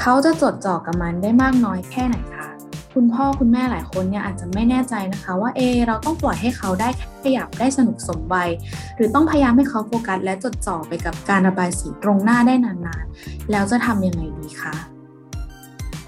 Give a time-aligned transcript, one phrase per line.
[0.00, 2.48] เขาจะจดจ่อกับมันได้มากน้อยแค่ไหนคะ
[2.94, 6.88] คุณพ่อคุณแม่หลายคนเนี่ยอาจจะไม่แน่ใจนะคะ ว่าเอเราต้องปล่อยให้เขาได้
[7.22, 8.50] ขยับได้สนุกสมวัย
[8.96, 14.74] หรือต้องพยายามให้เขาโฟกัสและจดจ่อไปกับการระบายสีตรงหน้าได้นานๆ แล้วจะทำยังไงดีคะ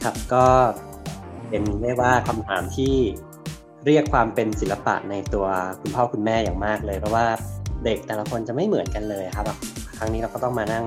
[0.02, 0.44] ครับก็
[1.48, 2.94] เป็นเรียกว่าคำถามที่
[3.86, 5.46] เรียกความเป็นศิลปะในตัว
[5.80, 7.26] คุณพ่อคุณแม่อย่างมากเลย เพราะว่า
[7.84, 9.46] เด็กแต่ละคนจะไม่เหมือนกันเลยครับ
[9.98, 10.84] ครั้งนี้เราก็ต้องมานั่ง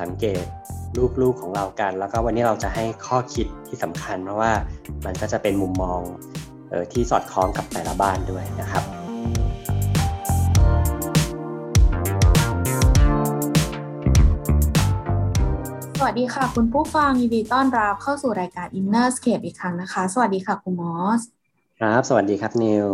[0.00, 0.44] สังเกต
[1.22, 4.52] ลูกๆของเรากัน แล้วก็วันนี้เราจะให้ข้อคิดที่สำคัญ เพราะว่า
[5.04, 6.00] มันก็จะเป็นมุมมอง
[6.74, 8.84] ออที่สอดคล้องกับแต่ละบ้านด้วยนะครับ
[15.98, 21.20] สวัสดีค่ะ คุณผู้ฟังยินดีต้อนรับเข้าสู่รายการ Innerscape อีกครั้งนะคะ สวัสดีค่ะคุณมอส
[21.80, 22.86] ครับ สวัสดีครับนิว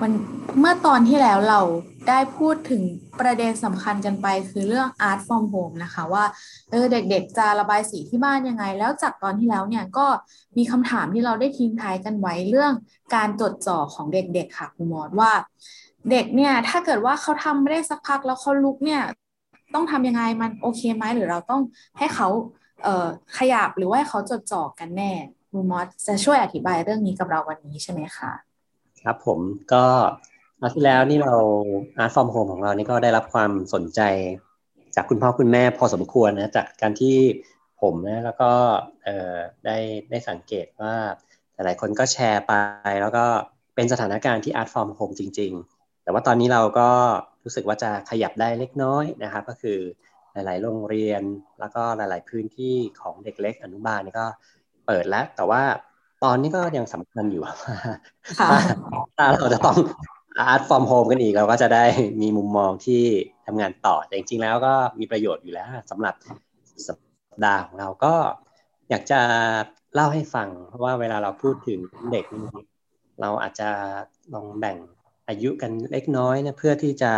[0.00, 0.12] วัน
[0.60, 1.60] เมื่อตอนที่แล้วเรา
[2.08, 2.82] ได้พูดถึง
[3.20, 6.24] ประเด็นสำคัญกันไปคือเรื่อง art from home นะคะว่า
[6.70, 10.06] เออเด็กๆจะระบายสีที่บ้านยังไง แล้วจากตอนที่แล้วเนี่ยก็
[10.56, 12.72] มีคำถามที่เราได้ทิ้งท้ายกันไว้เรื่อง
[13.14, 15.32] การจดจ่อของเด็กๆค่ะคุณมอสว่า
[16.10, 19.02] เด็กเนี่ยถ้าเกิดว่าเขาทำไม่ได้สักพักแล้วเขาลุกเนี่ย
[19.74, 21.62] ต้องทำยังไงมันโอเคไหมหรือเราต้อง
[21.98, 22.28] ให้เขา
[22.84, 25.12] เออขยับหรือว่าให้เขาจดจ่อกันแน่
[25.50, 28.32] คุณมอสจะช่วยอธิบายเรื่องนี้กับเราวันนี้ใช่ไหมคะ
[29.02, 29.40] ครับผม
[29.72, 29.84] ก็
[30.60, 31.34] อาที่แล้วนี่เรา
[31.98, 34.00] Art from Home ของเรานี่ก็ได้รับความสนใจ
[34.94, 37.16] จากคุณพ่อคุณแม่พอสมควรนะจากการที่
[37.82, 38.50] ผมนะแล้วก็
[39.04, 39.76] เออได้
[40.10, 40.94] ได้สังเกตว่า
[41.54, 42.52] หลายคนก็แชร์ไป
[43.00, 43.24] แล้วก็
[43.74, 46.90] เป็นสถานการณ์ที่ Art from Home จริง ๆ แต่ว่าตอนนี้เราก็
[47.44, 49.78] รู้สึกว่าจะขยับได้เล็กน้อยนะครับก็คือ
[50.32, 51.22] หลาย ๆ โรงเรียน
[51.60, 54.26] แล้วก็หลาย ๆ พื้นที่ของเด็กเล็กอนุบาลนี่ก็
[54.90, 55.62] เปิดแล้ว แต่ว่า
[56.24, 57.42] ตอนนี้ก็ยังสำคัญอยู่
[59.16, 59.76] ถ้าเราจะต้อง
[60.38, 61.84] Art from Home กันอีกเราก็จะได้
[62.22, 63.02] มีมุมมองที่
[63.46, 66.14] ทำงานต่อแต่จริงๆแล้วก็มีประโยชน์อยู่แล้วสำหรับ
[66.86, 66.98] สัป
[67.44, 68.14] ดาห์ของเราก็
[68.90, 69.20] อยากจะ
[69.94, 71.80] เล่าให้ฟัง เพราะว่าเวลาเราพูดถึง
[72.12, 72.24] เด็ก
[73.20, 73.68] เราอาจจะ
[74.34, 74.76] ลองแบ่ง
[75.28, 77.12] อายุกันเล็กน้อยนะเพื่อที่จะ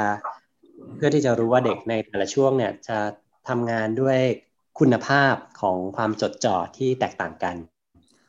[0.97, 2.99] เพื่อที่จะรู้ว่าเด็กในแต่ละช่วงเนี่ยจะ
[3.49, 4.19] ทำงานด้วย
[4.79, 7.57] คุณภาพของความจดจ่อที่แตกต่างกัน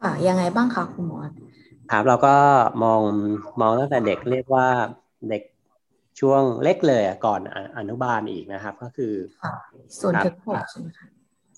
[0.04, 1.18] ค่ะยังไงบ้างคะคุณหมอ
[1.92, 2.36] ครับเราก็
[2.84, 3.02] มอง
[3.62, 4.68] มองตั้งแต่เด็กเรียกว่า
[5.30, 5.44] เด็ก
[6.20, 7.42] ช่วงเล็กเลยก่อน
[7.78, 9.14] อนุบาลอีกนะครับ ก็คือ
[10.00, 11.08] ส่วนถึงหกใช่ไหมคะ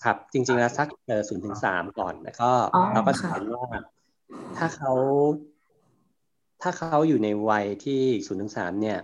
[0.03, 0.88] ครับ จริงๆแล้วสัก
[1.28, 2.51] ศูนย์ถึงสามก่อนแล้วก็
[2.94, 3.66] เราก็เห็นว่า
[4.57, 4.94] ถ้าเขา
[6.62, 9.00] ถ้าเขาอยู่ในวัยที่ศูนย์ถึงสามเนี่ย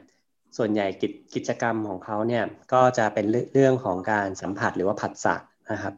[0.57, 2.43] ส่วนใหญ่กิจกิจกรรมของเขาเนี่ย
[2.73, 5.35] ก็จะเป็นเรื่องของการสัมผัสหรือว่าผัสสะ
[5.71, 5.93] นะครับ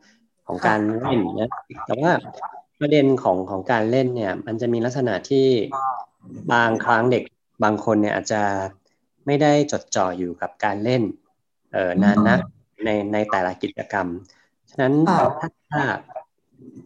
[0.47, 1.49] ของการเล่นนะ
[1.85, 2.11] แต่ว่า
[2.79, 5.47] ประเด็นของของการเล่นเนี่ย มันจะมีลักษณะที่
[6.53, 7.23] บางครั้งเด็ก
[7.63, 8.41] บางคนเนี่ยอาจจะ
[9.25, 11.03] ไม่ได้จดจ่ออยู่กับการเล่น
[11.73, 12.39] เออนานนัก
[12.85, 14.07] ในในแต่ละกิจกรรม
[14.69, 14.93] ฉะนั้น
[15.71, 15.81] ถ้า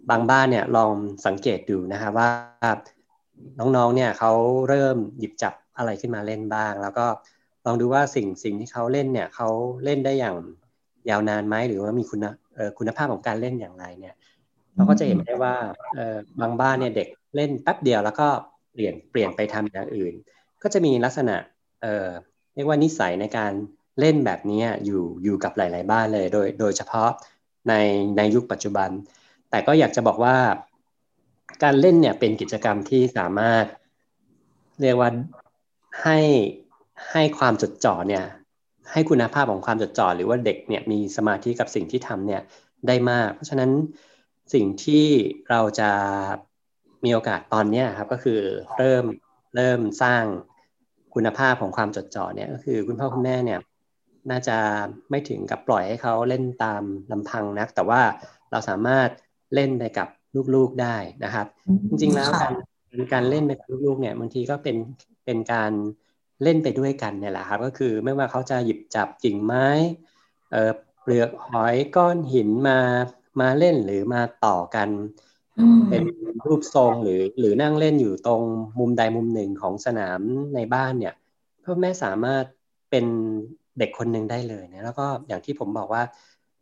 [0.09, 0.91] บางบ้านเนี่ยลอง
[1.25, 2.29] สังเกตดูนะครับว่า
[3.59, 4.31] น้องๆ เนี่ยเขา
[4.69, 7.05] เริ่มหยิบจับอะไรขึ้นมาเล่นบ้าง แล้วก็
[7.65, 9.49] ลองดูว่าสิ่งสิ่งที่เขาเล่นเนี่ยเขา
[9.83, 10.35] เล่นได้อย่าง
[11.09, 12.25] ยาวนานไหมหรือว่ามีคุณ
[12.77, 14.15] คุณภาพของการเล่นอย่างไรเนี่ย
[14.75, 15.55] เราก็จะเห็นได้ว่า
[16.41, 18.27] บางบ้านเนี่ยเด็กเล่นแป๊บเดียวแล้วก็
[18.71, 20.13] เปลี่ยนเปลี่ยนไปทำอย่างอื่น
[20.63, 21.35] ก็จะมีลักษณะ
[21.81, 22.07] เออ
[22.55, 23.51] เรียกว่านิสัยในการ
[23.99, 27.09] เล่นแบบนี้อยู่อยู่กับหลาย ๆ บ้านเลยโดยโดยเฉพาะ
[27.69, 27.73] ใน
[28.17, 28.89] ในยุคปัจจุบัน
[29.49, 30.37] แต่ก็อยากจะบอกว่า
[31.63, 33.65] การเล่นเนี่ยเป็นกิจกรรมที่สามารถ
[34.81, 35.09] เรียกว่า
[36.03, 36.19] ให้
[37.11, 38.25] ให้ความจดจ่อเนี่ย
[38.91, 42.41] ให้คุณภาพของความจดจ่อหรือว่าเด็กเนี่ยมีสมาธิกับสิ่งที่ทำเนี่ย
[42.87, 43.71] ได้มาก เพราะฉะนั้น
[44.53, 45.05] สิ่งที่
[45.49, 45.91] เราจะ
[47.05, 48.39] มีโอกาสตอนนี้ครับก็คือ
[48.77, 49.05] เริ่ม
[49.55, 50.23] เริ่มสร้าง
[51.15, 53.59] คุณภาพของความจดจ่อเนี่ยก็คือคุณพ่อคุณแม่เนี่ย
[54.31, 54.57] น่าจะ
[55.09, 58.01] ไม่ถึงกับปล่อยให้เขาเล่นตามลำพังนัก แต่ว่า
[58.51, 59.09] เราสามารถ
[59.53, 60.07] เล่นไปกับ
[60.55, 61.47] ลูกๆได้นะครับ
[61.89, 62.53] จริงๆแล้วการ
[63.13, 64.77] การเล่นไปกับลูกๆเนี่ยบางทีก็เป็น
[65.25, 65.71] เป็นการ
[66.05, 69.67] เล่นไปด้วยกันเนี่ยแหละครับก็คือไม่ว่าเขาจะหยิบจับกิ่งไม้
[70.51, 72.79] เอ่อเปลือกหอยก้อนหินมา
[73.41, 74.89] มาเล่นหรือมาต่อกัน
[75.89, 76.03] เป็น
[76.45, 78.41] รูปทรงหรือหรือนั่งเล่นอยู่ตรง
[78.79, 80.21] มุมใดมุมหนึ่งของสนาม
[80.55, 81.13] ในบ้านเนี่ย
[81.63, 82.43] พ่อแม่สามารถ
[82.91, 83.05] เป็น
[83.79, 86.03] เด็กคนหนึ่งได้เลยนะแล้วก็อย่างที่ผมบอกว่า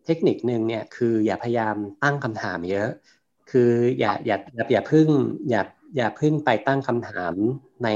[0.06, 2.90] เทคนิคหนึ่งเนี่ยคืออย่าพยายามตั้งคำถามเยอะ
[3.52, 4.38] คืคืออย่าอย่า
[4.72, 5.08] อย่าพึ่ง
[5.50, 5.62] อย่า
[5.98, 7.34] อย่าพึ่งไปตั้งคำถาม
[7.84, 7.90] ใน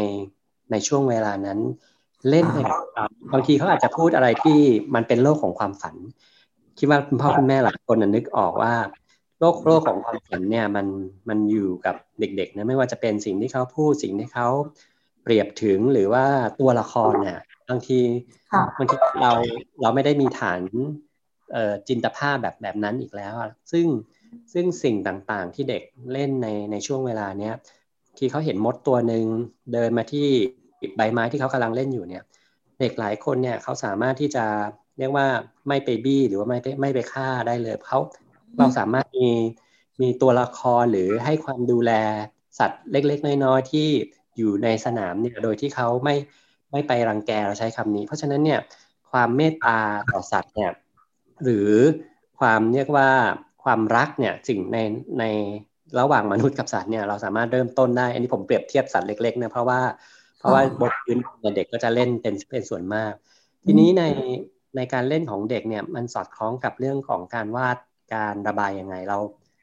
[0.71, 1.60] ในช่วงเวลานั้น
[2.30, 2.57] เล่นไป
[3.33, 4.60] บางทีเขาอาจจะพูดอะไรที่
[4.95, 5.95] มันเป็นโลกของความฝัน
[6.80, 8.74] คิดว่าคุณพ่อคุณแม่หลายคนนึกออกว่า
[9.39, 10.88] โลกโลกของความฝันเนี่ยมัน
[11.30, 14.48] มันอยู่กับเด็กๆนะไม่ว่าจะเป็นสิ่งที่เขาพูดสิ่งที่เขา
[15.24, 16.25] เปรียบถึงหรือว่า
[16.60, 17.39] ตัวละครเนี่ย
[17.69, 18.00] บางที
[18.77, 19.31] บางทีเรา
[19.81, 20.62] เราไม่ได้มีฐาน
[21.88, 23.33] จินตภาพแบบแบบนั้นอีกแล้ว
[23.71, 23.86] ซึ่ง
[24.54, 25.83] ซึ่งสิ่งต่างๆที่เด็ก
[26.13, 27.56] เล่นในในช่วงเวลาเนี้ย
[28.18, 29.25] ที่เขาเห็นมดตัวหนึ่ง
[29.74, 30.27] เดินมาที่
[30.98, 32.24] ใบไม้ที่เขากำลังเล่นอยู่เนี่ย
[32.80, 34.46] เด็กหลายคนเนี่ยเขาสามารถที่จะ
[34.98, 35.28] เรียกว่า
[35.68, 38.00] ไม่ไปบี้หรือว่าไม่ไม่ไปฆ่าได้เลยเขา
[38.58, 39.30] เราสามารถมี
[40.02, 41.92] มีตัวละครหรือให้ความดูแล
[42.60, 43.88] สัตว์เล็ก ๆ น้อยๆที่
[44.38, 46.16] อยู่ในสนามเนี่ยโดยที่เขาไม่
[46.72, 48.60] ไม่ไปรังแกเราใช้คำนี้ เพราะฉะนั้นเนี่ย
[49.12, 49.80] ความเมตตา
[50.12, 50.72] ต่อสัตว์เนี่ย
[51.44, 51.70] หรือ
[52.40, 53.10] ความเรียกว่า
[53.64, 54.78] ความรักเนี่ยสิ่งใน
[55.20, 55.26] ใน
[56.00, 59.81] ระหว่างมนุษย์กับสัตว์เนี่ยเราสามารถเริ่มต้นได้ อันนี้ผมเปรียบเทียบสัตว์เล็กๆนะเพราะว่า
[60.40, 61.18] เพราะว่าบทพื้น
[61.56, 63.14] เด็กก็จะเล่นเป็นเป็นส่วนมาก
[63.66, 64.04] ทีนี้ใน
[64.76, 67.78] ในการเล่นของเด็กเนี่ยมันสอดคล้องกับเรื่องของการวาด
[68.16, 69.18] การระบายยังไงเรา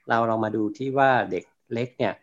[0.08, 1.44] เราเรามาดูที่ว่าเด็ก
[1.74, 2.14] เล็กเนี่ย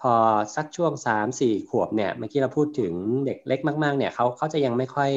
[0.00, 0.14] พอ
[0.56, 2.94] สักช่วงสามสี่ขวบเนี่ยเมื่อกี้เราพูดถึง
[3.26, 5.10] เด็กเล็กมากๆเนี่ยเขาเขาจะยังไม่ค่อย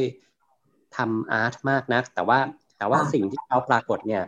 [0.97, 2.39] ทำอาร์ตมากนัก แต่ว่า
[2.77, 4.23] แต่ว่าสิ่งที่เขาปรากฏเนี่ย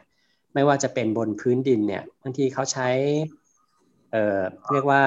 [0.53, 2.89] ไม่ว่าจะเป็นบนพื้นดินเนี่ยบางทีเขาใช้
[4.11, 4.39] เอ่อ
[4.71, 5.01] เรียกว่า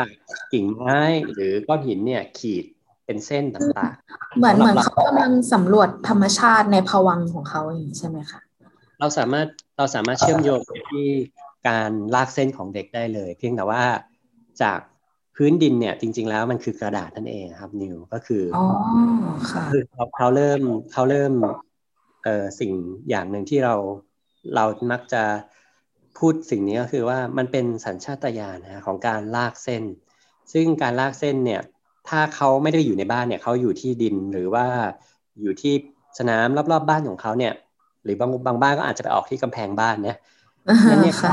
[0.53, 1.01] กิ่งไม้
[1.33, 2.65] หรือก้อนหินเนี่ยขีด
[3.11, 8.41] เป็นเส้นต่างๆ เหมือนเหมือนเขากำลังสำรวจธรรมชาติในภวังของเขาอย่างนี้ใช่ไหมคะ
[9.01, 9.47] เราสามารถ
[9.79, 11.07] เราสามารถเชื่อมโยงไปที่
[11.69, 13.83] การลากเส้นของเด็กได้เลย เพียงแต่ว่า
[14.62, 14.79] จาก
[15.37, 18.67] พื้นดินเนี่ยจริง ๆ แล้วมันคือกระดาษนั่นเองครับนิวก็คืออ๋อ
[19.51, 20.61] ค่ะคือเขาเขาเริ่ม
[20.93, 21.33] เขาเริ่ม
[22.25, 22.73] เอ่อสิ่ง
[23.09, 23.75] อย่างหนึ่งที่เรา
[24.55, 25.23] เรามักจะ
[26.19, 29.85] พูดสิ่งนี้ก็คือว่ามันเป็นสัญชาตญาณนะของการลากเส้น
[30.53, 31.62] ซึ่งการลากเส้นเนี่ย
[32.11, 34.67] ถ้าเขาไม่ได้อยู่ในบ้านเนี่ยเขาอยู่ที่ดินหรือว่า
[35.43, 35.75] อยู่ที่
[36.19, 37.53] สนามรอบๆบบ้านของเขาเนี่ย
[38.05, 40.19] หรือบางบางบ้านก็อาจจะไปออกที่กำแพงบ้านเนี่ย
[40.91, 41.33] นั่นเนี่ยเขา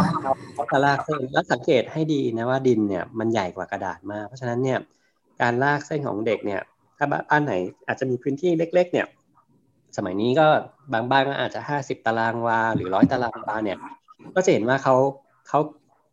[0.54, 4.80] เขาจะลากเส้นแล้วสังเกตให้ดีนะว่าดินเนี่ยมันใหญ่กว่ากระดาษมากเพราะฉะนั้นเนี่ย
[5.42, 6.62] การลากเส้นของเด็กเนี่ย
[6.98, 7.54] ถ้าบ้านไหน
[7.88, 9.08] อาจจะมีพื้นที่เล็ก ๆ เนี่ย
[9.98, 10.48] สมัยนี้ก็
[10.94, 13.78] บางบ้านก็อาจจะห้าสิบตารางวาหรือร้อยตารางวาเนี่ย
[14.36, 14.96] ก็จะเห็นว่าเขา
[15.48, 15.60] เขา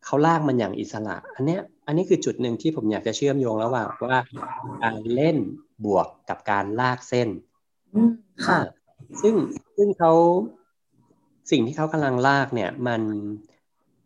[0.05, 4.19] เขาลากมันอย่างอิสระ อันเนี้ย อันนี้คือจุดหนึ่งที่ผมอยากจะเชื่อมโยงระหว่างว่า
[4.83, 5.37] การเล่น
[5.85, 7.29] บวกกับการลากเส้น
[8.47, 8.59] ค่ะ
[9.21, 9.35] ซึ่ง
[9.75, 10.11] ซึ่งเขา
[11.51, 13.01] สิ่งที่เขากำลังลากเนี่ย มัน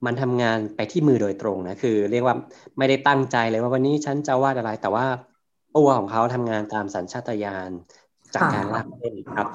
[0.06, 2.36] มันทำงานไปที่มือโดยตรงนะคือ เรียกว่า
[2.78, 5.06] ไม่ได้ตั้งใจเลยว่าวันนี้ฉันจะวาดอะไร แต่ว่า
[5.78, 7.72] ตัวของเขาทำงานตามสัญชาตญาณ
[8.34, 9.48] จากการลากเส้นครับ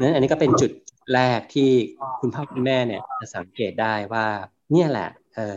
[0.00, 0.72] นั้นอันนี้ก็เป็นจุด
[1.14, 1.70] แรกที่
[2.20, 4.26] คุณพ่อคุณแม่เนี่ยจะสังเกตได้ว่า
[4.72, 5.56] เนี่ยแหละ เออ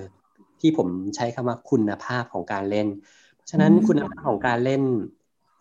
[0.61, 2.87] ที่ผมใช้คำว่าคุณภาพของการเล่น
[3.35, 4.83] เพราะฉะนั้นคุณภาพของการเล่น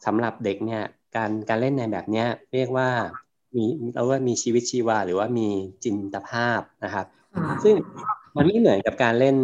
[0.07, 0.83] สำหรับเด็กเนี่ย
[1.17, 2.89] การการเล่นในแบบเนี้ยเรียกว่า
[3.57, 3.65] มี
[3.95, 5.49] เราว่ามีชีวิตชีวา หรือว่ามี
[5.85, 7.07] จินตภาพนะครับ
[7.65, 7.75] ซึ่ง
[8.37, 9.37] มันไม่เหมือนกับการเล่น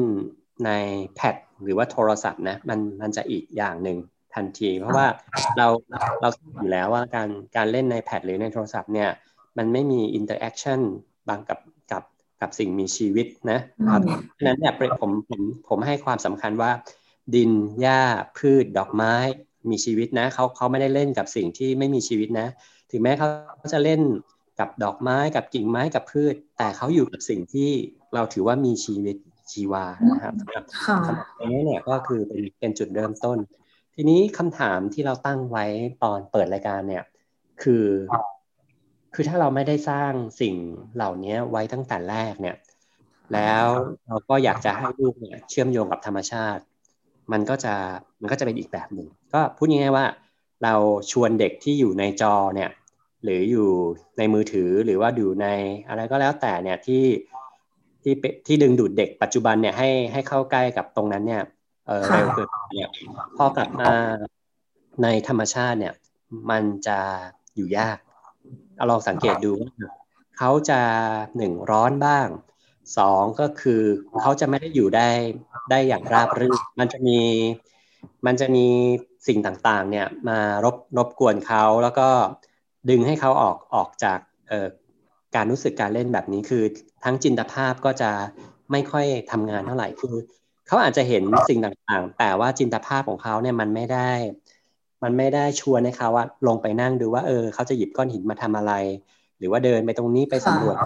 [0.67, 0.71] ใน
[1.15, 3.99] แพดหรือว่าโทรศัพท์นะมันมันจะอีกอย่างหนึ่ง
[4.35, 5.07] ทันที เพราะว่า
[5.59, 5.67] เรา
[6.21, 9.09] เราอยู่แล้วว่าการการเล่นใน pad หรือในโทรศัพท์เนี่ย
[9.59, 10.81] มันไม่มี interaction
[11.29, 11.76] บางกับกับกับ
[12.59, 13.59] สิ่งมีชีวิตนะ
[13.89, 14.01] ครับ
[14.39, 16.71] ฉะนั้นเนี่ยผมผมผมให้ความสำคัญว่า
[17.35, 17.51] ดิน
[17.81, 18.03] หญ้า
[18.39, 19.15] พืชดอกไม้
[19.71, 22.49] มีชีวิตนะเขาเขาไม่ได้เล่นกับสิ่งที่ไม่มีชีวิตนะ
[22.91, 23.29] ถึงแม้เขา
[23.73, 24.01] จะเล่น
[24.59, 27.71] กับดอกไม้กับกิ่งไม้กับพืช แต่เขาอยู่กับสิ่งที่
[28.15, 29.17] เราถือว่ามีชีวิต
[29.53, 30.65] ชีวานะครับสำหรับ
[31.39, 33.39] ตรงนี้เนี่ยก็คือเป็นเป็นจุดเริ่มต้น
[33.95, 35.65] ทีนี้คำถามที่เราตั้งไว้
[36.03, 37.05] ตอนเปิดรายการเนี่ย
[37.63, 37.85] คือ
[39.15, 40.55] คือถ้าเราไม่ได้สร้างสิ่ง
[40.95, 42.57] เหล่านี้ไว้ตั้งแต่แรกเนี่ย
[43.35, 43.67] แล้ว
[44.07, 46.63] เราก็อยากจะให้ลูกเนี่ยเชื่อมโยงกับธรรมชาติ
[47.33, 47.75] มันก็จะ
[48.21, 50.07] มันก็จะเป็นอีกแบบหนึ่งก็พูดง่ายๆว่า
[50.65, 50.75] เรา
[51.11, 52.71] ชวนเด็กที่อยู่ในจอเนี่ย
[53.25, 53.69] หรืออยู่
[54.19, 55.47] ในมือถือหรือว่าอยู่ใน
[55.89, 57.05] อะไรก็แล้วแต่เนี่ยที่
[58.03, 58.15] ที่
[58.47, 61.43] ที่ดึงดูดเด็กปัจจุบันเนี่ยให้ให้เข้าใกล้กับตรงนั้นเนี่ย
[62.11, 62.91] เร็วเกินเนี่ย
[63.37, 63.91] พอกลับมา
[65.03, 65.95] ในธรรมชาติเนี่ย
[66.51, 66.99] มันจะ
[67.57, 67.99] อยู่ยาก
[68.77, 69.71] เอาลองสังเกตดูว่า
[70.39, 70.81] เขาจะ
[71.37, 72.29] หนึ่งร้อนบ้าง
[72.99, 73.83] สองก็คือ
[74.23, 75.09] เขาจะไม่ได้อยู่ได้
[75.71, 77.21] ได้อย่างราบรื่นมันจะมี
[78.27, 78.67] มันจะมี
[79.27, 82.09] สิ่งต่างๆเนี่ยมารบรบกวนเขาแล้วก็
[82.91, 84.19] ดึงให้เขาออกออกจาก
[84.49, 84.67] เอ่อ
[85.37, 86.65] การรู้สึกการเล่นแบบนี้คือ
[87.05, 88.11] ทั้งจินตภาพก็จะ
[88.73, 90.15] ไม่ค่อยทำงานเท่าไหร่คือ
[90.67, 94.11] เขาอาจจะเห็นสิ่งต่างๆ แต่ว่าจินตภาพของเขาเนี่ยมันไม่ได้
[95.03, 98.73] มันไม่ได้ชวนให้เขาว่าลงไปนั่งดูว่าเออเขาจะหยิบก้อนหินมาทำอะไร
[99.39, 100.77] หรือว่าเดินไปตรงนี้ไปสำรวจ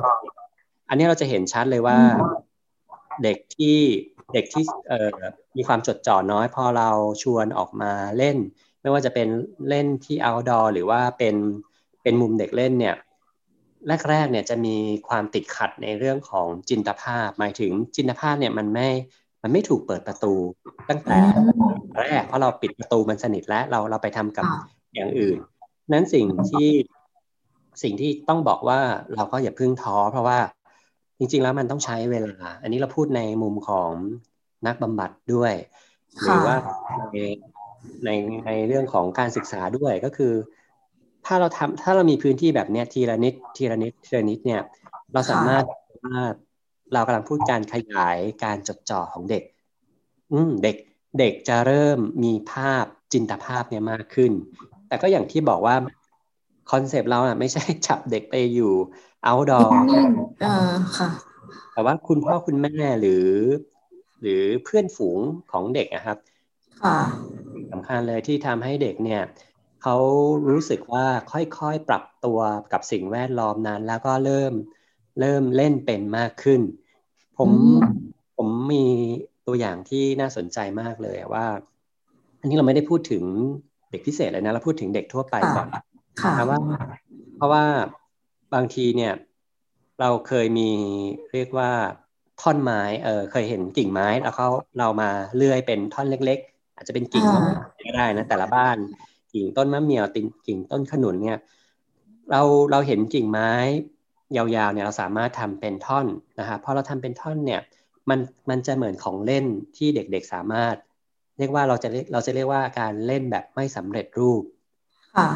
[0.88, 1.98] อันนี้เราจะเห็นชัดเลยว่า
[3.22, 3.76] เด็กที่
[4.34, 5.10] เด็กที่เอ่อ
[5.56, 6.90] มีความจดจ่อน้อย พอเรา
[7.22, 8.36] ชวนออกมาเล่น
[8.80, 9.28] ไม่ว่าจะเป็น
[9.68, 11.36] เล่นที่ outdoor หรือว่าเป็น
[12.02, 12.96] เป็นมุมเด็กเล่นเนี่ย
[14.08, 14.76] แรกๆเนี่ยจะมี
[15.08, 18.88] ความติดขัดในเรื่องของจินตภาพ หมายถึงจินตภาพเนี่ยมันไม่
[19.42, 20.34] มันไม่ถูกเปิดประตู
[20.88, 21.18] ตั้งแต่
[21.98, 24.46] แรกเพราะเราปิดประตูมันสนิทแล้วเราเราไปทำกับ
[24.94, 25.38] อย่างอื่น
[25.92, 26.68] นั้นสิ่งที่
[27.82, 28.78] สิ่งที่ต้องบอกว่า
[29.14, 30.38] เราก็อย่าพึ่งท้อ เพราะว่า
[31.18, 33.90] จริง ๆ แล้วมันต้องใช้เวลา อันนี้เราพูดในมุมของ
[34.66, 35.54] นักบำบัดด้วย
[36.22, 36.56] หรือว่า
[37.14, 37.18] ใน
[38.04, 38.10] ใน
[38.46, 40.32] ในเรื่องของการศึกษาด้วยก็คือ
[41.26, 44.62] ถ้าเราทำถ้าเรามีพื้นที่แบบเนี้ยทีละนิดทีละนิดทีละนิดเนี่ย
[45.12, 45.64] เราสามารถ
[46.04, 46.22] ว่า
[46.92, 49.42] เรากำลังพูดการขยายการจดจ่อของเด็ก
[50.32, 50.76] อืมเด็ก
[51.18, 54.32] เด็กจะเริ่มมีภาพจินตภาพเนี่ยมากขึ้น
[54.88, 55.76] แต่ก็อย่างที่บอกว่า
[56.70, 58.72] คอนเซปต์เราอะไม่ใช่จับเด็กไปอยู่
[59.26, 59.70] outdoor
[60.42, 61.08] เออค่ะ
[61.72, 63.28] แต่ว่าคุณพ่อคุณแม่หรือ
[64.22, 65.18] หรือเพื่อนฝูง
[65.52, 66.18] ของเด็กนะครับ
[66.82, 66.98] ค่ะ
[67.72, 69.22] สำคัญเลยที่ทำให้เด็กเนี่ย
[69.82, 69.96] เขา
[70.50, 72.38] รู้สึกว่าค่อยๆปรับตัว
[72.72, 74.52] กับสิ่งแวดล้อมนั้น แล้วก็เริ่ม
[75.18, 76.60] เริ่มเล่นเป็นมากขึ้น
[77.38, 77.50] ผม
[78.36, 78.84] ผมมี
[79.46, 81.46] ตัวอย่างที่น่าสนใจมากเลยว่า
[82.40, 83.24] อันนี้เราไม่ได้พูดถึง
[83.90, 85.68] เด็กพิเศษเลยนะเราพูดถึงเด็กทั่วไปก่อน
[86.34, 86.58] เพราะว่า
[87.36, 87.64] เพราะว่า
[88.54, 89.14] บางทีเนี่ย
[90.00, 90.70] เราเคยมี
[91.32, 91.70] เรียกว่า
[92.40, 94.48] ท่อนไม้เออเคยเห็นกิ่งไม้แล้วเขา
[94.78, 97.24] เรามาเลื่อยเป็นท่อนเล็ก ๆ อาจจะเป็นกิ่ง
[97.84, 98.76] ก็ได้นะแต่ละบ้าน
[99.32, 101.38] กิ่งต้นมะเมียวติงกิ่งต้นขนุนเนี่ย
[102.30, 103.50] เราเราเห็นกิ่งไม้
[104.36, 106.06] ยาวๆเนี่ยเราสามารถทำเป็นท่อน
[106.40, 107.60] นะครับพอเราทำเป็นท่อนเนี่ย
[108.08, 108.18] มัน
[108.50, 109.44] มันจะเหมือนของเล่น
[109.76, 110.74] ที่เด็กๆสามารถ
[111.38, 114.42] เรียกว่าเราจะเรียกเราจะเรียกว่าการเล่นแบบไม่สำเร็จรูป
[115.16, 115.28] ค่ะ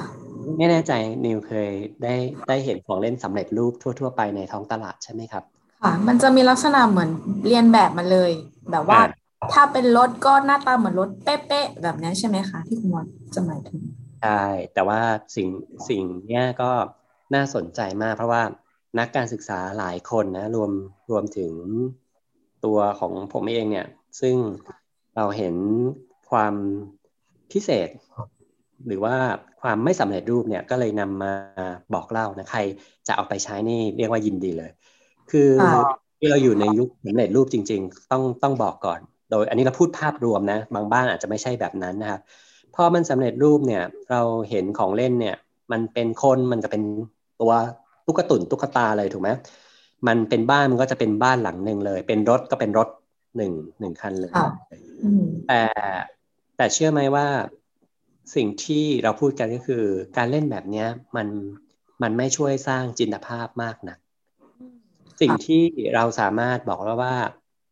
[0.56, 0.92] ไม่แน่ใจ
[1.26, 1.70] นิวเคย
[2.02, 2.14] ได้
[2.48, 5.44] ได้เห็นของเล่นสำเร็จรูปทั่ว ๆ ไปในท้องตลาดใช่ไหมครับ
[5.82, 7.10] ค่ะมันจะมีลักษณะเหมือน
[7.46, 8.30] เรียนแบบมาเลย
[8.70, 9.00] แบบว่า
[9.52, 13.02] ถ้าเป็นรถก็หน้าตาเหมือนรถเป๊ะๆแบบนี้ใช่ไหมคะที่คุณมอ
[13.34, 13.80] จะหมายถึง
[14.22, 15.00] ใช่แต่ว่า
[15.36, 15.48] สิ่ง
[15.88, 16.70] สิ่งเนี้ยก็
[17.34, 18.42] น่าสนใจมากเพราะว่า
[18.98, 20.70] นักการศึกษาหลายคนนะรวม
[21.10, 21.52] รวมถึง
[22.64, 23.86] ตัวของผมเองเนี่ย
[24.20, 24.36] ซึ่ง
[25.16, 25.54] เราเห็น
[26.30, 26.54] ความ
[27.52, 27.88] พิเศษ
[28.86, 29.16] หรือว่า
[29.60, 31.32] ความไม่สำเร็จรูปเนี่ยก็เลยนำมา
[31.94, 32.60] บอกเล่านะใคร
[33.06, 34.70] จะเอาไปใช้นี่เรียกว่ายินดีเลย
[35.30, 35.50] คือ
[36.18, 42.20] ที่เราอยู่ในยุคสำเร็จรูปจริง ๆ ต้องต้องบอกก่อน โดยอันนี้เราพูดภาพรวมนะ บางบ้านอาจจะไม่ใช่แบบนั้นนะครับ
[42.74, 45.36] พอมันสำเร็จรูปเนี่ย เราเห็นของเล่นเนี่ย
[45.72, 46.82] มันเป็นคนมันจะเป็น
[47.40, 47.52] ตัว
[48.06, 49.30] ตุ๊กตุนตุ๊กตาเลยถูกไหม
[50.06, 52.88] มันเป็นบ้านมันก็จะเป็นบ้านหลังหนึ่งเลย เป็นรถก็เป็นรถ
[53.36, 54.32] หนึ่งหนึ่งคันเลย
[55.48, 55.62] แต่
[56.56, 57.26] แต่เชื่อไหมว่า
[58.34, 59.84] สิ่งที่เราพูดกันก็คือ
[60.16, 61.28] การเล่นแบบเนี้ยมัน
[62.02, 63.96] มันไม่ช่วยสร้างจินตภาพมากนะ
[65.20, 65.62] สิ่งที่
[65.94, 67.14] เราสามารถบอกแล้วว่า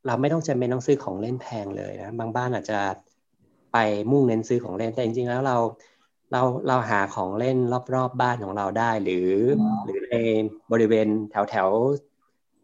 [0.07, 2.81] เราไม่ต้องจำเป็นต้องซื้อของเล่นแพงเลยนะบางบ้านอาจจะ
[3.73, 3.79] ไป
[4.11, 5.57] มุ่งเน้นซื้อของเล่นแต่จริงๆแล้วเรา
[6.33, 9.31] เราเราหาของเล่นรอบๆบบ้านของเราได้ หรือ
[9.85, 10.17] หรือใน
[10.73, 11.69] บริเวณแถวแถว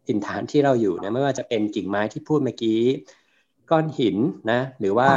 [0.07, 2.79] ถิ่นฐานที่เราอยู่นะไม่ว่าจะเป็นกิ่งไม้ที่พูดเมื่อกี้
[3.71, 4.17] ก้อนหิน
[4.51, 5.07] นะ หรือว่า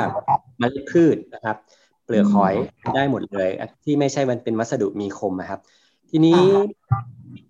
[0.58, 1.56] เมล็ดพืชนะครับ
[2.04, 2.54] เปลือกหอย
[2.94, 3.50] ได้หมดเลย
[3.84, 5.60] ที่ไม่ใช่มันเป็นวัสดุมีคมนะครับ
[6.10, 6.42] ทีนี้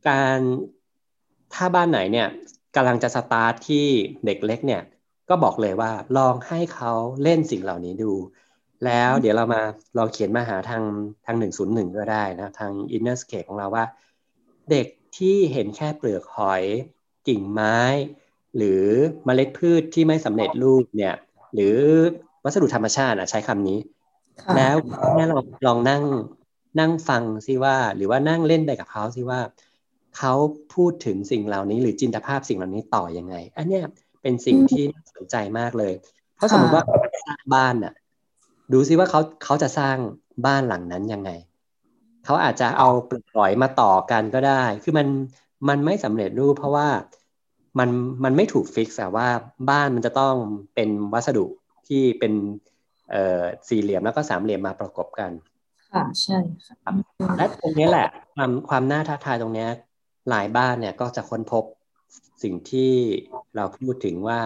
[0.08, 0.38] การ
[1.54, 2.28] ถ้าบ้านไหนเนี่ย
[2.76, 3.86] กำลังจะสตาร์ทที่
[4.24, 4.82] เด็กเล็กเนี่ย
[5.28, 6.92] ก็บอกเลยว่าลองให้เขา
[7.22, 8.12] เล่นสิ่งเหล่านี้ดู
[8.86, 9.62] แล้วเดี๋ยวเรามา
[9.98, 10.82] ลองเขียนมาหาทาง
[11.26, 13.84] ทางหนึ่งศูนย์หนึ่งก็ได้นะทาง inner scape ของเราว่า
[14.70, 14.86] เด็ก
[15.16, 16.62] ที่เห็นแค่เปลือกหอย
[17.28, 17.78] กิ่งไม้
[18.56, 18.84] หรือ
[19.24, 21.14] เมล็ดพืชที่ไม่สำเร็จรูปเนี่ย
[21.54, 21.76] หรือ
[22.44, 23.78] วัสดุธรรมชาติใช้คำนี้
[24.56, 24.76] แล้ว
[25.14, 26.02] แม่ลองลองนั่ง
[26.80, 29.40] นั่งฟังซิว่า หรือว่านั่งเล่นไปกับเขาซิว่า
[30.18, 30.34] เขา
[30.74, 33.80] พูดถึงสิ่งเหล่านี้ หรือจินตภาพสิ่งเหล่านี้ต่อยังไง อันนี้
[34.22, 35.94] เป็นสิ่งที่น่าสนใจมากเลย
[36.36, 36.84] เพราะสมมติว่า
[37.26, 37.94] สร้างบ้านอะ
[38.72, 39.96] ดูซิว่าเขาเขาจะสร้าง
[40.46, 41.30] บ้านหลังนั้นยังไง
[42.24, 42.88] เขาอาจจะเอา
[43.34, 45.08] ปล่อยมาต่อกันก็ได้ คือมัน
[45.68, 46.88] มันไม่สำเร็จรูปเพราะว่า
[47.78, 47.88] มัน
[48.24, 49.28] มันไม่ถูกฟิกแต่ว่า
[49.70, 50.34] บ้านมันจะต้อง
[50.74, 51.44] เป็นวัสดุ
[51.88, 52.32] ที่เป็น
[53.10, 55.30] เอ่อสี่เหลี่ยมแล้วก็สามเหลี่ยมมาประกบกัน
[55.92, 56.76] ค่ะใช่ค่ะ
[57.36, 59.66] และตรงนี้แหละความความน่าท้าทายตรงนี้
[60.30, 61.64] หลายบ้านเนี่ยก็จะค้นพบ
[62.42, 62.92] สิ่งที่
[63.56, 64.40] เราพูดถึงว่า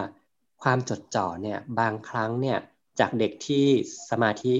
[0.62, 2.58] ความจดจ่อเนี่ยบางครั้งเนี่ย
[3.00, 3.66] จากเด็กที่
[4.10, 4.54] สมาธิ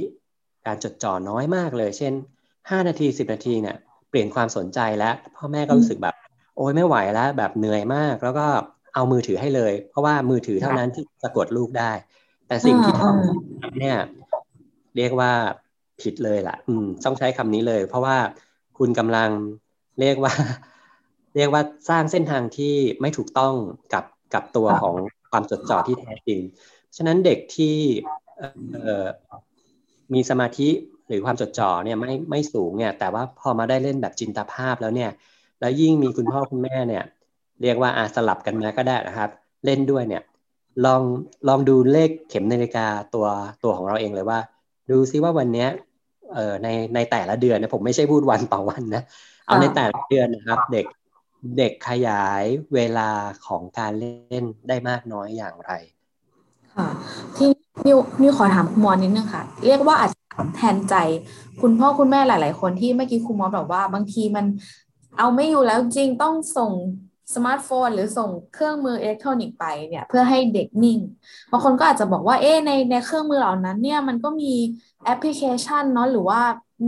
[0.66, 2.12] การจดจ่อน้อยมากเลย เช่น
[2.70, 3.76] ห้านาทีสิบนาทีเนี่ย
[4.10, 6.14] เปลี่ยนความสนใจแล้ว พ่อแม่ก็รู้สึกแบบ
[6.56, 8.46] โอ้ยไม่ไหวแล้วแบบเหนื่อยมาก แล้วก็
[8.94, 11.92] เอามือถือให้เลย เพราะว่ามือถือเท่านั้นที่สะกดลูกได้
[12.46, 13.96] แต่สิ่งที่ทำเนี่ย
[14.96, 15.32] เรียกว่า
[16.00, 18.16] ผิดเลยล่ะ อืม ต้องใช้คำนี้เลย เพราะว่า
[18.78, 19.30] คุณกำลัง
[20.00, 20.32] เรียกว่า
[21.36, 23.54] เรียกว่าสร้างเส้นทางที่ไม่ถูกต้อง
[23.92, 24.94] กับกับตัวของ
[25.30, 26.40] ควความจดจ่อที่แท้จริง
[26.96, 27.76] ฉะนั้นเด็กที่
[30.12, 30.68] มีสมาธิ
[31.08, 35.10] หรือความจดจ่อเนี่ยไม่ไม่สูงเนี่ย แต่ว่าพอมาได้เล่นแบบจินตภาพแล้วเนี่ย
[35.60, 37.04] แล้วยิ่งมีคุณพ่อคุณแม่เนี่ย
[37.62, 39.30] เรียกว่าอาสลับกันมาก็ได้นะครับ
[39.64, 40.22] เล่นด้วยเนี่ย
[40.84, 41.02] ลอง
[41.48, 43.26] ลองดูเลขเข็มนาฬิกาตัว
[43.64, 44.38] ตัวของเราเองเลยว่า
[44.90, 45.68] ดูซิว่าวันเนี้ย
[46.34, 49.02] เอ่อในในแต่ละเดือนนะผมไม่ใช่พูดวันต่อวันนะ
[49.46, 50.86] เอาในแต่ละเดือนนะครับ เด็ก
[51.58, 53.10] เด็กขยายเวลา
[53.46, 55.72] ของการเล่นได้มากน้อยอย่างไร
[56.76, 56.88] ค่ะ
[57.37, 57.49] ที่
[57.87, 60.18] นิวนิวขอถามคุณมอสนิดนึงค่ะ เรียกว่าอาจจะ
[60.56, 60.95] แทนใจ
[61.61, 64.47] คุณพ่อคุณแม่หลาย ๆ คนที่เมื่อกี้คุณมอสบอกว่า บางทีมัน
[65.18, 66.73] เอาไม่อยู่แล้วจึงต้องส่ง
[67.35, 70.99] สมาร์ทโฟนหรือส่งเครื่องมืออิเล็กทรอนิกส์ไปเนี่ยเพื่อให้เด็กนิ่ง
[71.50, 74.52] บางคนก็อาจจะบอกว่าเอ๊ในในเครื่องมือเหล่านั้นเนี่ยมันก็มี
[75.04, 76.40] แอปพลิเคชันเนาะหรือว่า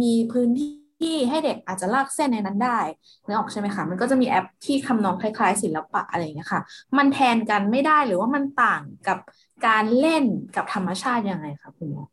[0.02, 2.78] มีพื้นที่ ที่ให้เด็กอาจจะลากเส้นในนั้นได้
[3.26, 6.62] นึกออกใช่ไหมคะมันก็จะมีแอปที่คำนองคล้าย ๆ ศิลปะอะไรอย่างเงี้ยค่ะ
[6.98, 9.18] มันแทนกันไม่ได้หรือว่ามันต่างกับ
[9.66, 10.24] การเล่น
[10.56, 12.04] กับธรรมชาติยังไงคะคุณหมอ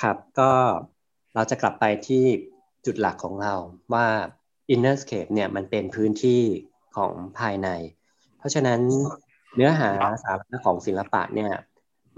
[0.00, 0.50] ครับก็
[1.34, 2.24] เราจะกลับไปที่
[2.86, 3.54] จุดหลักของเรา
[3.94, 4.06] ว่า
[4.74, 6.42] inner scape เนี่ยมันเป็นพื้นที่
[6.96, 7.68] ของภายใน
[8.38, 8.80] เพราะฉะนั้น
[9.56, 9.90] เนื้อหา
[10.22, 11.52] สาระของศิลปะเนี่ย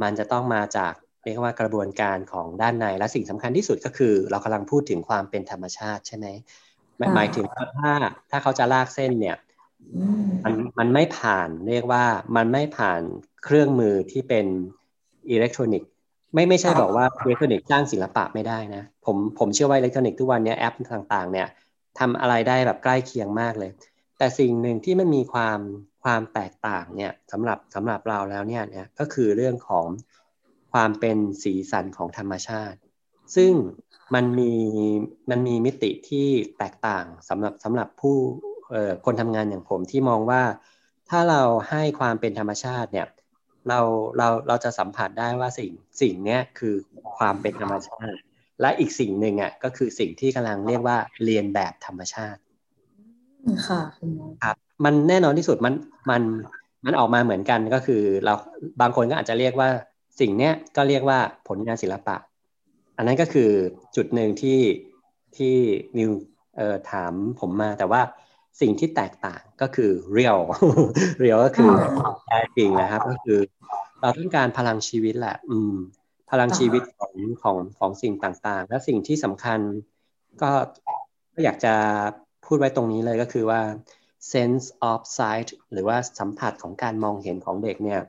[0.03, 0.93] มันจะต้องมาจาก
[1.29, 6.27] เรียกว่ากระบวนการของด้านในและสิ่งสำคัญที่สุดก็คือ เรากำลังพูดถึงความเป็นธรรมชาติใช่ไหม
[7.17, 7.93] หมายถึงว่าถ้า
[8.31, 9.37] ถ้าเขาจะลากเส้นเนี่ย
[10.45, 12.05] มันมันไม่ผ่านเรียกว่า
[12.37, 13.01] มันไม่ผ่าน
[13.45, 14.47] เครื่องมือที่เป็น
[15.31, 15.91] อิเล็กทรอนิกส์
[16.35, 21.49] ไม่ไม่ใช่บอกว่าอิเล็กทรอนิกส์สร้างศิลปะไม่ได้นะผมผมเชื่อว่าอิเล็กทรอนิกส์ทุกวันนี้แอปต่าง ๆ เนี่ย
[21.99, 23.71] ทำอะไรได้แบบใกล้เคียงมากเลย
[24.19, 25.59] แต่สิ่งหนึ่งที่มันมีความ
[26.05, 29.87] ความแตกต่างเนี่ยสำหรับสำหรับเราแล้วเนี่ยเนี่ยก็คือเรื่องของ
[30.73, 32.79] ความเป็นสีสันของธรรมชาติ
[33.37, 33.53] ซึ่ง
[34.15, 34.53] มันมี
[35.31, 38.17] มันมีมิติที่แตกต่างสำหรับสำหรับผู้
[39.05, 40.43] คนทำงานอย่างผมที่มองว่า
[41.11, 43.07] ถ้าเราให้ความเป็นธรรมชาติเนี่ย
[43.69, 43.81] เรา
[44.19, 45.71] เราเราจะสัมผัสได้ว่าสิ่ง
[46.01, 46.75] สิ่งนี้คือ
[47.19, 48.19] ความเป็นธรรมชาติ
[48.61, 52.41] และอีกสิ่งหนึ่งอะก็คือสิ่งที่กำลังเรียกว่าเรียนแบบธรรมชาติ
[53.69, 53.83] ค่ะ
[54.43, 55.75] ครับมันแน่นอนที่สุดมัน
[56.11, 56.23] มัน
[56.85, 58.35] มันออกมาเหมือนกันก็คือเรา
[58.81, 59.69] บางคนก็อาจจะเรียกว่า
[60.21, 62.17] สิ่งเนี้ยก็เรียกว่าผลงานศิลปะ
[62.97, 63.51] อันนั้นก็คือ
[63.97, 64.61] จุดหนึ่งที่
[65.37, 65.55] ที่
[65.99, 66.11] นิว
[66.57, 68.03] เอ่อถามผมมาแต่ว่า
[68.61, 70.39] สิ่งที่แตกต่างก็คือเรียล
[71.21, 71.71] เรียลก็คือ
[72.27, 73.39] แท้จริงนะครับ ก็คือ
[74.01, 75.75] เราต้องการพลังชีวิตแหละ อืม
[76.31, 79.59] พลังชีวิตของของของสิ่งต่างๆ และสิ่งที่สำคัญ
[80.43, 80.51] ก็
[81.35, 81.75] ก็อยากจะ
[82.47, 83.61] พูดไว้ตรงนี้เลยก็คือว่า
[84.33, 88.01] sense of sight หรือว่าสัมผัสของการมองเห็นของเด็กเนี่ย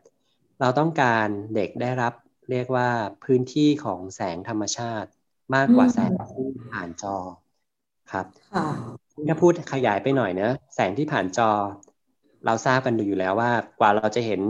[0.61, 2.13] เราต้องการเด็กได้รับ
[2.51, 2.89] เรียกว่า
[3.23, 5.09] พื้นที่ของแสงธรรมชาติ
[5.55, 7.15] มากกว่าแสงที่ผ่านจอ
[8.11, 8.25] ครับ
[9.27, 11.51] ถ้าพูดขยายไปหน่อยนะแสงที่ผ่านจอ
[12.45, 14.41] เราทราบกันดีอยู่แล้วว่ากว่าเราจะเห็น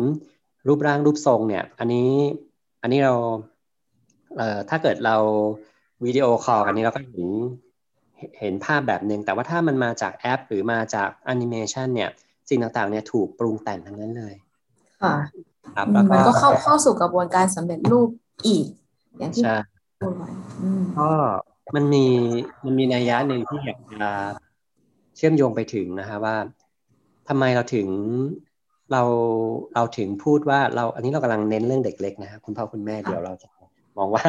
[0.68, 2.12] รูปร่างรูปทรงเนี่ย อันนี้
[2.82, 3.14] อันนี้เรา
[4.38, 5.16] เอ่อถ้าเกิดเรา
[6.06, 7.30] วิดีโอคอลกันนี้เราก็เห็น
[8.40, 12.10] เห็นภาพแบบหนึ่งแต่ว่าถ้ามันมาจากแอป หรือมาจากแอนิเมชันเนี่ย
[12.50, 14.36] สิ่งต่างๆเนี่ยถูกปรุงแต่งทั้งนั้นเลย
[15.64, 18.10] ค่ะครับแล้วก็มันก็เข้าเข้าสู่กระบวนการสำเร็จรูป
[18.48, 18.66] อีก
[19.20, 19.44] อย่างที่
[20.02, 20.30] พูดไว้
[21.00, 21.10] ก็
[21.76, 22.06] มันมี
[22.66, 24.10] มันมีนัยยะหนึ่งที่อยากจะ
[25.16, 26.36] เชื่อมโยงไปถึงนะฮะว่า
[27.30, 27.88] ทำไมเราถึง
[28.92, 29.04] เรา
[29.76, 33.48] เราถึงพูดว่าเราอันนี้เรากำลังเน้นเรื่องเด็กเล็กนะครับคุณพ่อคุณแม่เดี๋ยวเราจะ
[33.98, 34.24] มองว่า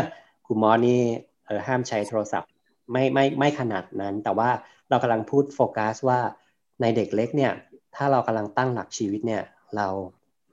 [0.47, 1.01] คุณมอนี่
[1.47, 2.51] เออห้ามใช้โทรศัพท์
[2.93, 4.51] ไม่ไม่ไม่ขนาดนั้น แต่ว่า
[4.90, 6.19] เรากำลังพูดโฟกัสว่า
[6.81, 7.53] ในเด็กเล็กเนี่ย
[7.97, 9.43] ถ้าเรากำลังตั้งหลักชีวิตเนี่ย
[9.77, 9.87] เรา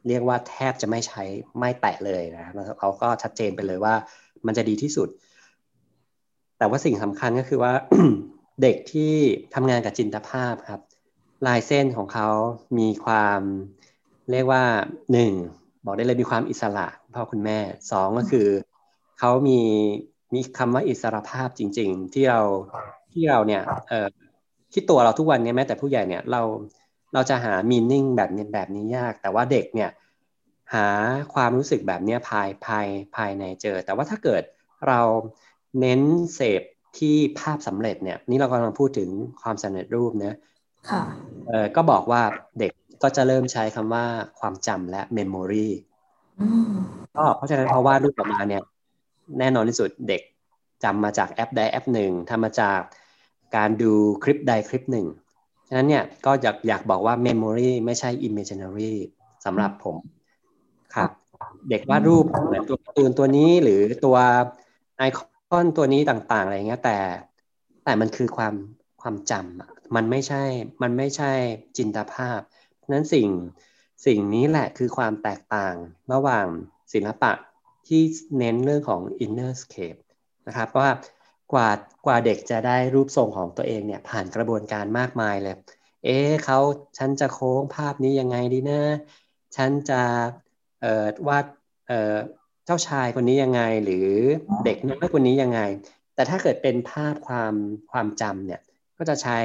[0.08, 1.24] เรียกว่าแทบจะไม่ใช้
[1.60, 3.93] ไม่แตะเลยนะเขาก็ชัดเจนไปเลยว่า
[4.46, 5.10] มันจะดีที่สุด
[6.58, 7.74] แต่ว่าสิ่งสำคัญก็คือว่า
[8.62, 9.13] เด็กที่
[9.54, 10.82] ทำงานกับจินตภาพครับ
[11.48, 12.28] ลายเส้นของเขา
[12.80, 13.41] มีความ
[14.32, 14.63] เรียกว่า
[15.12, 15.32] หนึ่ง
[15.86, 17.60] บอกได้เลยมีความอิสระพ่อคุณแม่
[17.91, 18.48] สองก็คือ
[19.20, 19.60] เขามี
[20.34, 22.41] มีคำว่าอิสระภาพจริง ๆ ที่เรา
[23.13, 24.08] ที่เราเนี่ยเอ่อ
[24.74, 26.41] ที่ตัวเราทุกวันนี้แม้แต่ผู้ใหญ่เนี่ยเรา
[27.13, 29.89] เราจะหามีนิ่งแบบนี้แบบนี้ยาก แต่ว่าเด็กเนี่ย
[30.74, 30.88] หา
[31.34, 34.43] ความรู้สึกแบบนี้ภายภายภายในเจอ แต่ว่าถ้าเกิด
[34.88, 35.02] เรา
[35.80, 36.02] เน้น
[36.36, 36.62] เสพ
[36.98, 39.10] ที่ภาพสำเร็จเนี่ยนี่เรากำลังพูดถึง
[39.41, 40.36] ความสำเร็จรูปเนะ
[40.89, 41.04] ค่ะ
[41.48, 42.22] เออก็บอกว่า
[42.60, 42.72] เด็ก
[43.04, 44.06] ก็จะเริ่มใช้คำว่า
[44.39, 45.70] ความจำและเมมโมรี
[47.17, 48.63] ก็เพราะฉะนั้นพอวาดรูปออกมาเนี่ย
[49.39, 50.22] แน่นอนที่สุดเด็ก
[50.84, 52.80] จำมาจากแอปใดแอปหนึ่งทำมาจาก
[53.56, 53.93] การดู
[54.24, 55.08] คลิปใดคลิปหนึ่ง
[55.67, 58.93] ฉะนั้นเนี่ยก็อยากอยากบอกว่า memory ไม่ใช่ imaginary
[59.45, 59.97] สำหรับผม
[60.95, 61.10] ครับ
[61.69, 64.17] เด็กวาดรูปเหมือนการ์ตูนตัวนี้หรือตัว
[64.97, 65.19] ไอค
[65.58, 66.97] อนตัวนี้ต่าง ๆ อะไรเงี้ยแต่
[67.84, 68.53] แต่มันคือความ
[69.01, 70.43] ความจำมันไม่ใช่
[70.82, 71.32] มันไม่ใช่
[71.77, 72.39] จินตภาพ
[72.91, 73.27] นั้นสิ่ง
[74.06, 75.75] สิ่งนี้แหละคือความแตกต่าง
[76.13, 76.45] ระหว่าง
[76.93, 77.32] ศิลปะ
[77.88, 78.01] ที่
[78.38, 79.99] เน้นเรื่องของ inner scape
[80.47, 80.89] นะครับว่า
[81.53, 81.69] กว่า
[82.05, 85.55] กว่าเด็กจะได้รูปทรงของตัวเองเนี่ยผ่านกระบวนการมากมายเลย
[86.05, 86.60] เอ๊เขา
[86.97, 88.81] ฉันจะโค้งภาพนี้ยังไงดีนะ
[89.55, 90.01] ฉันจะ
[90.81, 91.45] เอ่อวาด
[91.88, 92.15] เอ่อ
[92.65, 94.10] เจ้าชายคนนี้ยังไง หรือ
[94.65, 95.60] เด็กน้อยคนนี้ยังไง
[96.15, 97.53] แต่ถ้าเกิดเป็นภาพความ
[97.91, 98.62] ความจำเนี่ย
[98.97, 99.38] ก็จะใช้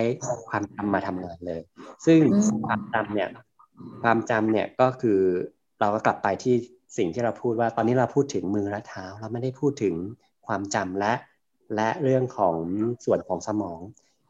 [0.48, 1.60] ความจำมาทำงานเลย
[2.06, 2.18] ซึ่ง
[2.66, 3.28] ความจำเนี่ย
[4.02, 5.20] ความจำเนี่ยก็คือ
[5.80, 6.54] เราก็กลับไปที่
[6.96, 9.94] สิ่งที่เราพูดว่าตอนนี้เราพูดถึงมือและเท้า เราไม่ได้พูดถึง
[10.46, 11.12] ความจำและ
[11.74, 12.56] และเรื่องของ
[13.04, 13.80] ส่วนของสมอง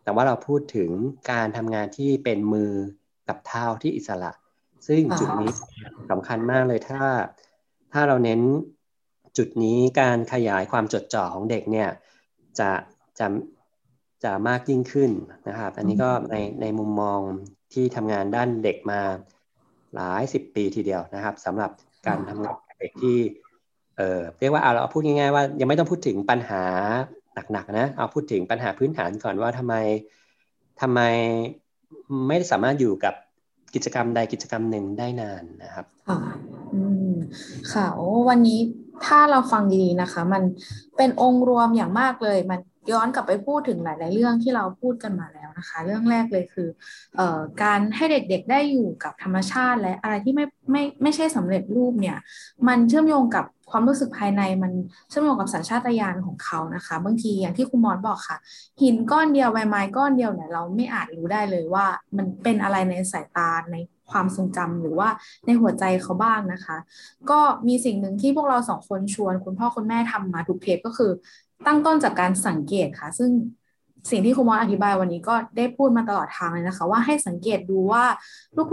[0.05, 0.91] แต่ว่าเราพูดถึง
[1.31, 2.73] การทำงานที่เป็นมือ
[3.29, 4.33] กับเท้าที่อิสระ
[4.89, 5.51] ซึ่งจุดนี้
[6.11, 7.03] สำคัญมากเลยถ้า
[7.93, 8.41] ถ้าเราเน้น
[9.37, 11.89] จุดนี้การขยายความจดจ่อของเด็กเนี่ย
[12.59, 12.71] จะ
[13.19, 13.27] จะ
[14.25, 15.11] จะมากยิ่งขึ้น
[15.49, 17.21] นะครับ อันนี้ก็ในในมุมมอง
[17.73, 19.01] ที่ทำงานด้านเด็กมา
[19.95, 21.71] หลายสิบปีทีเดียวนะครับสำหรับ
[22.07, 23.19] การทำงานเด็กที่
[23.99, 26.65] เออเรียกว่าเอาเราพูดง่ายๆว่ายังไม่ต้องพูดถึงปัญหา
[27.53, 29.75] หนักๆนะเอาพูดถึงปัญหาพื้นฐานก่อนว่าทำไม
[30.81, 31.01] ทำไม
[32.29, 33.15] ไม่สามารถอยู่กับ
[33.75, 36.21] กิจกรรมใดกิจกรรมหนึ่งได้นานนะครับค่ะ
[36.75, 37.15] อืม
[37.73, 38.61] ค่ะโอ้วันนี้
[39.07, 40.43] ถ้าเราฟังดีๆนะคะ มัน
[40.97, 42.61] เป็นองค์รวมอย่างมากเลย มัน
[42.93, 46.69] ย้อนกลับไปพูดถึงหลาย ๆ เรื่องที่เราพูดกันมาแล้วนะคะ เรื่องแรกเลยคือ
[47.17, 52.17] เอ่อการให้เด็ก ๆ ได้อยู่กับธรรมชาติและอะไรที่ไม่ไม่ไม่ใช่สำเร็จรูปเนี่ย
[52.69, 54.73] มันเชื่อมโยงกับ ความรู้สึกภายในมัน
[55.09, 58.39] เชื่อมโยงกับสัญชาตญาณของเขานะคะ บางทีอย่างที่คุณมอสบอกค่ะ
[58.83, 63.77] หินก้อนเดียวใบไม้ก้อนเดียวเนี่ยเราไม่อาจรู้ได้เลยว่า มันเป็นอะไรในสายตาใน
[64.11, 65.09] ความทรงจำหรือว่า
[65.47, 66.77] ในหัวใจเขาบ้างนะคะ
[67.31, 71.11] ก็มีสิ่งหนึ่งที่พวกเราสองคนชวน คุณพ่อคุณแม่ทำมาทุกเทปก็คือ
[71.67, 73.31] ตั้งต้นจากการสังเกตค่ะ ซึ่ง
[74.11, 78.05] สิ่งที่คุณมอสอธิบายวันนี้ก็ได้พูดมาตลอดทางเลยนะคะ ว่าให้สังเกตดูว่า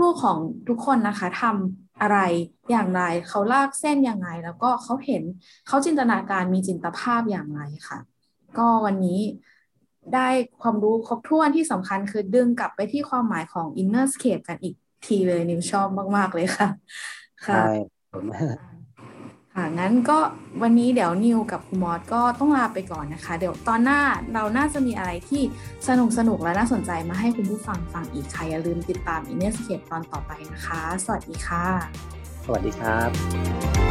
[0.02, 0.38] ลูกๆของ
[0.68, 2.18] ทุกคนนะคะทำอะไร
[2.70, 5.22] อย่างไร เขาลากเส้นอยังไงแล้วก็เขาเห็น
[5.66, 7.98] เขาจินตนาการมีจินตภาพอย่างไรค่ะ
[8.58, 9.20] ก็วันนี้
[10.14, 10.28] ได้
[10.62, 14.74] ความรู้ครบถ้วนที่สำคัญคือดึงกลับไปที่ความหมายของ inner scape กันอีก
[15.06, 16.68] ทีเลยนิวชอบมาก ๆ เลยค่ะ
[17.46, 17.60] ค่ะ
[19.60, 20.18] ค่ะงั้นก็
[20.62, 24.00] วันนี้เดี๋ยวนิวกับคุณมอสก็ต้องลาไปก่อนนะคะ เดี๋ยวตอนหน้า
[24.34, 25.42] เราน่าจะมีอะไรที่
[25.88, 31.64] สนุกสนุกและน่าสนใจมาให้คุณผู้ฟังฟังอีกค่ะ อย่าลืมติดตามอินเนสเคปตอนต่อไปนะคะ สวัสดีค่ะ
[32.44, 33.89] สวัสดีครับ